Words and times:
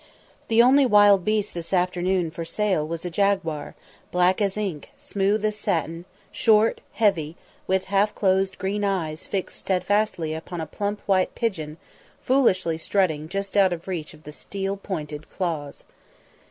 The 0.47 0.63
only 0.63 0.87
wild 0.87 1.23
beast 1.23 1.53
this 1.53 1.71
afternoon 1.71 2.31
for 2.31 2.43
sale 2.43 2.87
was 2.87 3.05
a 3.05 3.11
jaguar, 3.11 3.75
black 4.11 4.41
as 4.41 4.57
ink, 4.57 4.89
smooth 4.97 5.45
as 5.45 5.57
satin, 5.59 6.05
short, 6.31 6.81
heavy, 6.93 7.35
with 7.67 7.85
half 7.85 8.15
closed 8.15 8.57
green 8.57 8.83
eyes 8.83 9.27
fixed 9.27 9.59
steadfastly 9.59 10.33
upon 10.33 10.59
a 10.59 10.65
plump 10.65 11.01
white 11.05 11.35
pigeon 11.35 11.77
foolishly 12.19 12.79
strutting 12.79 13.29
just 13.29 13.55
out 13.55 13.71
of 13.71 13.87
reach 13.87 14.15
of 14.15 14.23
the 14.23 14.31
steel 14.31 14.75
pointed 14.75 15.29
claws. 15.29 15.83